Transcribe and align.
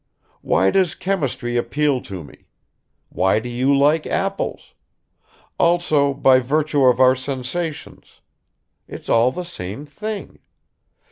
Why 0.41 0.71
does 0.71 0.95
chemistry 0.95 1.57
appeal 1.57 2.01
to 2.01 2.23
me? 2.23 2.45
Why 3.09 3.37
do 3.39 3.47
you 3.47 3.77
like 3.77 4.07
apples? 4.07 4.73
also 5.59 6.11
by 6.11 6.39
virtue 6.39 6.85
of 6.85 6.99
our 6.99 7.15
sensations. 7.15 8.19
It's 8.87 9.09
all 9.09 9.31
the 9.31 9.45
same 9.45 9.85
thing. 9.85 10.39